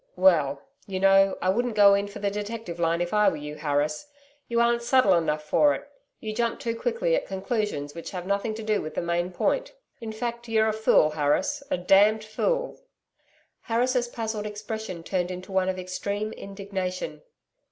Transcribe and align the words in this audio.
'Well, 0.15 0.63
you 0.87 0.99
know, 0.99 1.37
I 1.43 1.49
wouldn't 1.49 1.75
go 1.75 1.93
in 1.93 2.07
for 2.07 2.17
the 2.17 2.31
detective 2.31 2.79
line, 2.79 3.01
if 3.01 3.13
I 3.13 3.29
were 3.29 3.35
you, 3.37 3.53
Harris. 3.57 4.07
You 4.47 4.59
aren't 4.59 4.81
subtle 4.81 5.13
enough 5.13 5.43
for 5.43 5.75
it. 5.75 5.87
You 6.19 6.33
jump 6.33 6.59
too 6.59 6.75
quickly 6.75 7.15
at 7.15 7.27
conclusions 7.27 7.93
which 7.93 8.09
have 8.09 8.25
nothing 8.25 8.55
to 8.55 8.63
do 8.63 8.81
with 8.81 8.95
the 8.95 9.01
main 9.03 9.31
point. 9.31 9.73
In 9.99 10.11
fact, 10.11 10.49
you're 10.49 10.67
a 10.67 10.73
fool, 10.73 11.11
Harris 11.11 11.61
a 11.69 11.77
damned 11.77 12.23
fool.' 12.23 12.79
Harris' 13.61 14.07
puzzled 14.07 14.47
expression 14.47 15.03
turned 15.03 15.43
to 15.43 15.51
one 15.51 15.69
of 15.69 15.77
extreme 15.77 16.33
indignation. 16.33 17.21